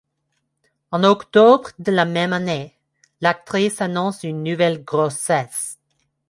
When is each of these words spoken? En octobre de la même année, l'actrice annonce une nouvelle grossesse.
En 0.89 1.03
octobre 1.03 1.69
de 1.77 1.91
la 1.91 2.05
même 2.05 2.33
année, 2.33 2.75
l'actrice 3.19 3.81
annonce 3.81 4.23
une 4.23 4.41
nouvelle 4.41 4.83
grossesse. 4.83 5.77